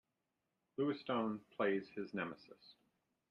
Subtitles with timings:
[0.77, 2.73] Lewis Stone plays his nemesis.